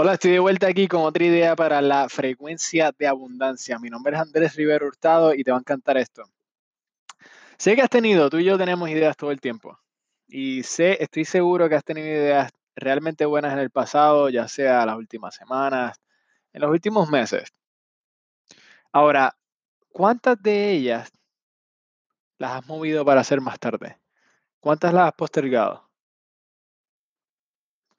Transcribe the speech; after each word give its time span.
Hola, 0.00 0.12
estoy 0.12 0.30
de 0.30 0.38
vuelta 0.38 0.68
aquí 0.68 0.86
con 0.86 1.02
otra 1.02 1.24
idea 1.24 1.56
para 1.56 1.82
la 1.82 2.08
frecuencia 2.08 2.92
de 2.96 3.08
abundancia. 3.08 3.80
Mi 3.80 3.90
nombre 3.90 4.14
es 4.14 4.22
Andrés 4.22 4.54
Rivero 4.54 4.86
Hurtado 4.86 5.34
y 5.34 5.42
te 5.42 5.50
va 5.50 5.56
a 5.56 5.60
encantar 5.60 5.96
esto. 5.96 6.22
Sé 7.56 7.74
que 7.74 7.82
has 7.82 7.90
tenido, 7.90 8.30
tú 8.30 8.38
y 8.38 8.44
yo 8.44 8.56
tenemos 8.56 8.88
ideas 8.88 9.16
todo 9.16 9.32
el 9.32 9.40
tiempo. 9.40 9.76
Y 10.28 10.62
sé, 10.62 11.02
estoy 11.02 11.24
seguro 11.24 11.68
que 11.68 11.74
has 11.74 11.82
tenido 11.82 12.06
ideas 12.06 12.52
realmente 12.76 13.24
buenas 13.24 13.52
en 13.52 13.58
el 13.58 13.70
pasado, 13.70 14.28
ya 14.28 14.46
sea 14.46 14.86
las 14.86 14.96
últimas 14.96 15.34
semanas, 15.34 16.00
en 16.52 16.60
los 16.60 16.70
últimos 16.70 17.10
meses. 17.10 17.52
Ahora, 18.92 19.36
¿cuántas 19.88 20.40
de 20.40 20.74
ellas 20.74 21.10
las 22.38 22.52
has 22.52 22.66
movido 22.68 23.04
para 23.04 23.22
hacer 23.22 23.40
más 23.40 23.58
tarde? 23.58 23.98
¿Cuántas 24.60 24.94
las 24.94 25.08
has 25.08 25.14
postergado? 25.14 25.87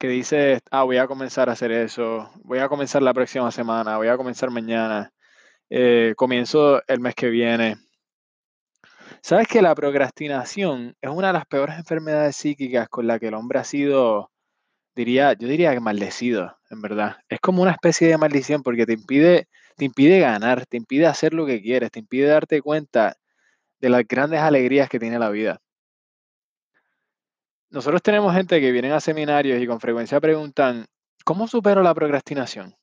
Que 0.00 0.08
dices, 0.08 0.62
ah, 0.70 0.84
voy 0.84 0.96
a 0.96 1.06
comenzar 1.06 1.50
a 1.50 1.52
hacer 1.52 1.70
eso, 1.72 2.30
voy 2.42 2.58
a 2.58 2.70
comenzar 2.70 3.02
la 3.02 3.12
próxima 3.12 3.50
semana, 3.50 3.98
voy 3.98 4.08
a 4.08 4.16
comenzar 4.16 4.50
mañana, 4.50 5.12
eh, 5.68 6.14
comienzo 6.16 6.82
el 6.88 7.00
mes 7.00 7.14
que 7.14 7.28
viene. 7.28 7.76
Sabes 9.22 9.46
que 9.46 9.60
la 9.60 9.74
procrastinación 9.74 10.96
es 11.02 11.10
una 11.10 11.28
de 11.28 11.32
las 11.34 11.44
peores 11.44 11.76
enfermedades 11.76 12.34
psíquicas 12.36 12.88
con 12.88 13.06
la 13.06 13.18
que 13.18 13.28
el 13.28 13.34
hombre 13.34 13.58
ha 13.58 13.64
sido, 13.64 14.30
diría, 14.96 15.34
yo 15.34 15.48
diría 15.48 15.74
que 15.74 15.80
maldecido, 15.80 16.56
en 16.70 16.80
verdad. 16.80 17.16
Es 17.28 17.40
como 17.40 17.62
una 17.62 17.72
especie 17.72 18.08
de 18.08 18.16
maldición 18.16 18.62
porque 18.62 18.86
te 18.86 18.94
impide, 18.94 19.48
te 19.76 19.84
impide 19.84 20.20
ganar, 20.20 20.64
te 20.64 20.78
impide 20.78 21.08
hacer 21.08 21.34
lo 21.34 21.44
que 21.44 21.60
quieres, 21.60 21.90
te 21.90 21.98
impide 21.98 22.28
darte 22.28 22.62
cuenta 22.62 23.16
de 23.80 23.90
las 23.90 24.08
grandes 24.08 24.40
alegrías 24.40 24.88
que 24.88 24.98
tiene 24.98 25.18
la 25.18 25.28
vida 25.30 25.60
nosotros 27.70 28.02
tenemos 28.02 28.34
gente 28.34 28.60
que 28.60 28.72
viene 28.72 28.92
a 28.92 29.00
seminarios 29.00 29.62
y 29.62 29.66
con 29.66 29.80
frecuencia 29.80 30.20
preguntan, 30.20 30.86
¿cómo 31.24 31.46
supero 31.46 31.82
la 31.82 31.94
procrastinación? 31.94 32.76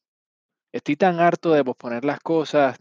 Estoy 0.71 0.95
tan 0.95 1.19
harto 1.19 1.51
de 1.51 1.63
posponer 1.63 2.05
las 2.05 2.19
cosas, 2.21 2.77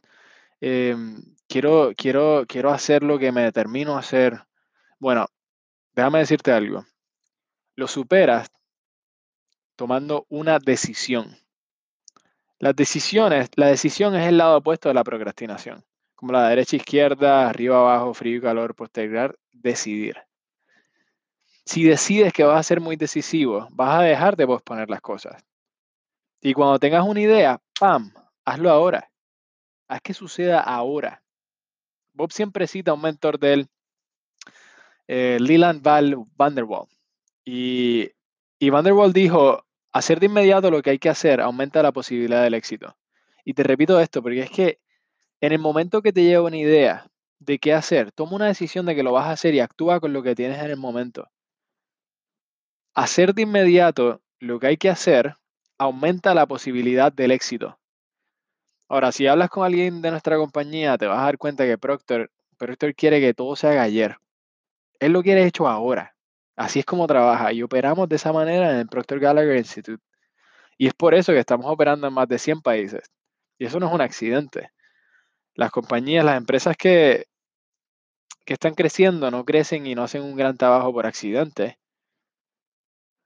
em, 0.60 1.20
quiero, 1.48 1.92
quiero, 1.96 2.44
quiero 2.46 2.70
hacer 2.70 3.02
lo 3.02 3.18
que 3.18 3.32
me 3.32 3.42
determino 3.42 3.96
hacer. 3.98 4.40
Bueno, 4.98 5.26
déjame 5.94 6.20
decirte 6.20 6.52
algo. 6.52 6.84
Lo 7.74 7.88
superas 7.88 8.50
tomando 9.76 10.26
una 10.28 10.58
decisión. 10.58 11.36
Las 12.58 12.74
decisiones, 12.74 13.50
la 13.56 13.66
decisión 13.66 14.14
es 14.14 14.26
el 14.26 14.38
lado 14.38 14.58
opuesto 14.58 14.88
de 14.88 14.94
la 14.94 15.04
procrastinación. 15.04 15.84
Como 16.14 16.32
la 16.32 16.48
derecha, 16.48 16.76
izquierda, 16.76 17.48
arriba, 17.48 17.78
abajo, 17.78 18.14
frío 18.14 18.38
y 18.38 18.40
calor, 18.40 18.74
postergar, 18.74 19.36
decidir. 19.52 20.16
Si 21.66 21.82
decides 21.82 22.32
que 22.32 22.44
vas 22.44 22.60
a 22.60 22.62
ser 22.62 22.80
muy 22.80 22.94
decisivo, 22.94 23.66
vas 23.72 23.98
a 23.98 24.02
dejar 24.02 24.36
de 24.36 24.46
posponer 24.46 24.88
las 24.88 25.00
cosas. 25.00 25.44
Y 26.40 26.54
cuando 26.54 26.78
tengas 26.78 27.04
una 27.04 27.20
idea, 27.20 27.60
¡pam! 27.78 28.12
Hazlo 28.44 28.70
ahora. 28.70 29.10
Haz 29.88 30.00
que 30.00 30.14
suceda 30.14 30.60
ahora. 30.60 31.24
Bob 32.12 32.32
siempre 32.32 32.68
cita 32.68 32.92
a 32.92 32.94
un 32.94 33.02
mentor 33.02 33.40
de 33.40 33.52
él, 33.52 33.68
eh, 35.08 35.38
Leland 35.40 35.82
Val 35.82 36.16
Vanderwall. 36.36 36.86
Y, 37.44 38.10
y 38.60 38.70
Vanderwall 38.70 39.12
dijo, 39.12 39.64
hacer 39.92 40.20
de 40.20 40.26
inmediato 40.26 40.70
lo 40.70 40.82
que 40.82 40.90
hay 40.90 40.98
que 41.00 41.08
hacer 41.08 41.40
aumenta 41.40 41.82
la 41.82 41.92
posibilidad 41.92 42.44
del 42.44 42.54
éxito. 42.54 42.96
Y 43.44 43.54
te 43.54 43.64
repito 43.64 43.98
esto, 43.98 44.22
porque 44.22 44.40
es 44.40 44.50
que 44.50 44.78
en 45.40 45.52
el 45.52 45.58
momento 45.58 46.00
que 46.00 46.12
te 46.12 46.22
llega 46.22 46.42
una 46.42 46.56
idea 46.56 47.10
de 47.40 47.58
qué 47.58 47.74
hacer, 47.74 48.12
toma 48.12 48.36
una 48.36 48.46
decisión 48.46 48.86
de 48.86 48.94
que 48.94 49.02
lo 49.02 49.12
vas 49.12 49.26
a 49.26 49.32
hacer 49.32 49.54
y 49.54 49.60
actúa 49.60 49.98
con 49.98 50.12
lo 50.12 50.22
que 50.22 50.36
tienes 50.36 50.60
en 50.60 50.70
el 50.70 50.76
momento. 50.76 51.28
Hacer 52.96 53.34
de 53.34 53.42
inmediato 53.42 54.22
lo 54.38 54.58
que 54.58 54.68
hay 54.68 54.76
que 54.78 54.88
hacer 54.88 55.34
aumenta 55.76 56.32
la 56.32 56.46
posibilidad 56.46 57.12
del 57.12 57.30
éxito. 57.30 57.78
Ahora, 58.88 59.12
si 59.12 59.26
hablas 59.26 59.50
con 59.50 59.66
alguien 59.66 60.00
de 60.00 60.10
nuestra 60.10 60.38
compañía, 60.38 60.96
te 60.96 61.06
vas 61.06 61.18
a 61.18 61.24
dar 61.24 61.36
cuenta 61.36 61.66
que 61.66 61.76
Proctor, 61.76 62.30
quiere 62.96 63.20
que 63.20 63.34
todo 63.34 63.54
se 63.54 63.68
haga 63.68 63.82
ayer. 63.82 64.16
Él 64.98 65.12
lo 65.12 65.22
quiere 65.22 65.44
hecho 65.44 65.68
ahora. 65.68 66.16
Así 66.56 66.78
es 66.78 66.86
como 66.86 67.06
trabaja 67.06 67.52
y 67.52 67.62
operamos 67.62 68.08
de 68.08 68.16
esa 68.16 68.32
manera 68.32 68.70
en 68.70 68.78
el 68.78 68.88
Proctor 68.88 69.20
Gallagher 69.20 69.58
Institute. 69.58 70.02
Y 70.78 70.86
es 70.86 70.94
por 70.94 71.14
eso 71.14 71.32
que 71.32 71.40
estamos 71.40 71.66
operando 71.66 72.06
en 72.06 72.14
más 72.14 72.28
de 72.28 72.38
100 72.38 72.62
países. 72.62 73.10
Y 73.58 73.66
eso 73.66 73.78
no 73.78 73.88
es 73.88 73.92
un 73.92 74.00
accidente. 74.00 74.70
Las 75.54 75.70
compañías, 75.70 76.24
las 76.24 76.38
empresas 76.38 76.78
que, 76.78 77.26
que 78.46 78.54
están 78.54 78.74
creciendo 78.74 79.30
no 79.30 79.44
crecen 79.44 79.86
y 79.86 79.94
no 79.94 80.02
hacen 80.02 80.22
un 80.22 80.34
gran 80.34 80.56
trabajo 80.56 80.94
por 80.94 81.04
accidente. 81.04 81.78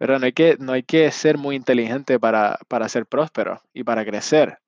Pero 0.00 0.18
no 0.18 0.24
hay 0.24 0.32
que, 0.32 0.56
no 0.58 0.72
hay 0.72 0.82
que 0.82 1.10
ser 1.10 1.36
muy 1.36 1.56
inteligente 1.56 2.18
para, 2.18 2.58
para 2.68 2.88
ser 2.88 3.04
próspero 3.04 3.60
y 3.74 3.84
para 3.84 4.02
crecer. 4.02 4.58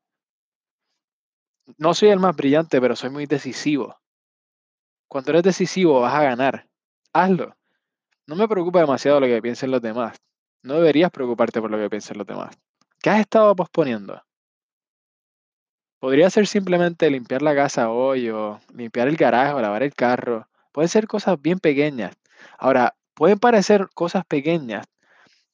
No 1.78 1.94
soy 1.94 2.10
el 2.10 2.18
más 2.18 2.36
brillante, 2.36 2.78
pero 2.82 2.94
soy 2.94 3.08
muy 3.08 3.24
decisivo. 3.24 3.96
Cuando 5.08 5.30
eres 5.30 5.44
decisivo 5.44 6.02
vas 6.02 6.12
a 6.12 6.22
ganar. 6.22 6.66
Hazlo. 7.14 7.56
No 8.26 8.36
me 8.36 8.46
preocupa 8.46 8.80
demasiado 8.80 9.20
lo 9.20 9.26
que 9.26 9.40
piensen 9.40 9.70
los 9.70 9.80
demás. 9.80 10.18
No 10.62 10.74
deberías 10.74 11.10
preocuparte 11.10 11.62
por 11.62 11.70
lo 11.70 11.78
que 11.78 11.88
piensen 11.88 12.18
los 12.18 12.26
demás. 12.26 12.54
¿Qué 13.00 13.08
has 13.08 13.20
estado 13.20 13.56
posponiendo? 13.56 14.22
Podría 15.98 16.28
ser 16.28 16.46
simplemente 16.46 17.10
limpiar 17.10 17.40
la 17.40 17.54
casa 17.54 17.88
hoy 17.88 18.28
o 18.28 18.60
limpiar 18.74 19.08
el 19.08 19.16
garaje 19.16 19.54
o 19.54 19.62
lavar 19.62 19.82
el 19.82 19.94
carro. 19.94 20.46
Pueden 20.72 20.90
ser 20.90 21.06
cosas 21.06 21.40
bien 21.40 21.58
pequeñas. 21.58 22.14
Ahora, 22.58 22.96
pueden 23.14 23.38
parecer 23.38 23.88
cosas 23.94 24.26
pequeñas, 24.26 24.84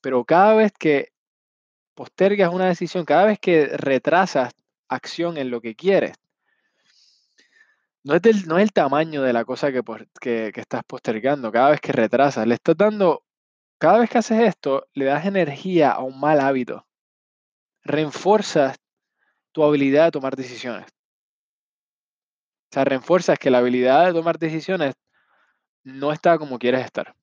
pero 0.08 0.24
cada 0.24 0.54
vez 0.54 0.72
que 0.72 1.12
postergas 1.94 2.50
una 2.50 2.64
decisión, 2.64 3.04
cada 3.04 3.26
vez 3.26 3.38
que 3.38 3.66
retrasas 3.76 4.54
acción 4.88 5.36
en 5.36 5.50
lo 5.50 5.60
que 5.60 5.74
quieres, 5.74 6.16
no 8.04 8.14
es, 8.14 8.46
no 8.46 8.56
es 8.56 8.62
el 8.62 8.72
tamaño 8.72 9.20
de 9.20 9.34
la 9.34 9.44
cosa 9.44 9.70
que, 9.70 9.82
que, 10.19 10.50
que 10.54 10.60
estás 10.62 10.82
postergando, 10.84 11.52
cada 11.52 11.72
vez 11.72 11.82
que 11.82 11.92
retrasas, 11.92 12.46
le 12.46 12.54
estás 12.54 12.74
dando, 12.78 13.22
cada 13.76 13.98
vez 13.98 14.08
que 14.08 14.16
haces 14.16 14.41
esto, 14.41 14.88
le 14.94 15.04
das 15.04 15.26
energía 15.26 15.91
a 15.91 16.02
un 16.02 16.19
mal 16.19 16.40
hábito, 16.40 16.86
reenforzas 17.82 18.78
tu 19.52 19.62
habilidad 19.62 20.06
de 20.06 20.12
tomar 20.12 20.36
decisiones. 20.36 20.86
O 20.86 22.72
sea, 22.72 22.86
refuerzas 22.86 23.38
que 23.38 23.50
la 23.50 23.58
habilidad 23.58 24.06
de 24.06 24.14
tomar 24.14 24.38
decisiones 24.38 24.94
no 25.84 26.12
está 26.12 26.38
como 26.38 26.58
quieres 26.58 26.82
estar. 26.82 27.14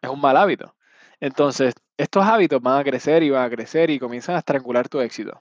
Es 0.00 0.08
un 0.08 0.20
mal 0.20 0.36
hábito. 0.36 0.72
Entonces, 1.22 1.74
estos 1.96 2.24
hábitos 2.24 2.60
van 2.60 2.80
a 2.80 2.82
crecer 2.82 3.22
y 3.22 3.30
van 3.30 3.44
a 3.44 3.48
crecer 3.48 3.90
y 3.90 4.00
comienzan 4.00 4.34
a 4.34 4.38
estrangular 4.40 4.88
tu 4.88 5.00
éxito. 5.00 5.40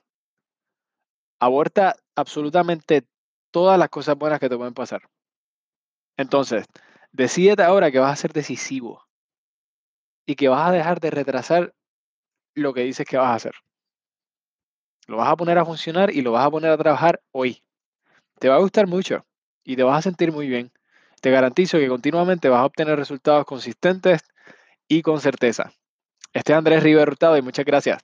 Aborta 1.40 1.96
absolutamente 2.16 3.08
todas 3.50 3.80
las 3.80 3.90
cosas 3.90 4.16
buenas 4.16 4.40
que 4.40 4.48
te 4.48 4.56
pueden 4.56 4.76
pasar. 4.76 5.02
Entonces, 6.18 6.68
decídete 7.12 7.64
ahora 7.64 7.90
que 7.90 7.98
vas 7.98 8.14
a 8.14 8.22
ser 8.22 8.32
decisivo 8.32 9.08
y 10.28 10.36
que 10.36 10.50
vas 10.50 10.70
a 10.70 10.72
dejar 10.72 11.00
de 11.00 11.10
retrasar 11.10 11.74
lo 12.54 12.76
que 12.76 12.82
dices 12.82 13.08
que 13.08 13.18
vas 13.18 13.30
a 13.30 13.34
hacer. 13.34 13.56
Lo 15.08 15.18
vas 15.18 15.30
a 15.30 15.36
poner 15.36 15.58
a 15.58 15.66
funcionar 15.66 16.14
y 16.14 16.22
lo 16.22 16.34
vas 16.34 16.46
a 16.46 16.52
poner 16.52 16.70
a 16.70 16.78
trabajar 16.78 17.24
hoy. 17.32 17.64
Te 18.38 18.50
va 18.50 18.58
a 18.58 18.60
gustar 18.60 18.86
mucho 18.86 19.26
y 19.64 19.76
te 19.76 19.82
vas 19.82 19.98
a 19.98 20.04
sentir 20.04 20.32
muy 20.32 20.48
bien. 20.48 20.72
Te 21.22 21.32
garantizo 21.32 21.80
que 21.80 21.88
continuamente 21.88 22.50
vas 22.50 22.60
a 22.60 22.66
obtener 22.66 23.00
resultados 23.00 23.46
consistentes 23.46 24.22
y 24.92 25.02
con 25.02 25.22
certeza. 25.22 25.72
Este 26.34 26.52
es 26.52 26.58
Andrés 26.58 26.84
Rivero 26.84 27.10
Hurtado 27.10 27.38
y 27.38 27.42
muchas 27.42 27.64
gracias. 27.64 28.04